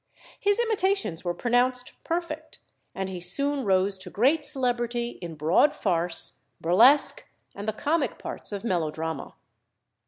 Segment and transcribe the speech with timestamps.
[0.39, 2.57] His imitations were pronounced perfect,
[2.95, 8.51] and he soon rose to great celebrity in broad farce, burlesque, and the comic parts
[8.51, 9.35] of melodrama.